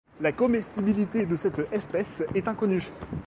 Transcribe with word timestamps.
La 0.19 0.31
comestibilité 0.35 1.27
de 1.27 1.35
cette 1.35 1.59
espèce 1.71 2.23
est 2.33 2.47
inconnue. 2.47 2.87